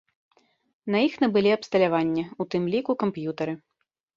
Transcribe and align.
На 0.95 1.01
іх 1.09 1.13
набылі 1.25 1.51
абсталяванне, 1.57 2.23
у 2.45 2.51
тым 2.55 2.63
ліку 2.77 2.91
камп'ютары. 3.05 3.53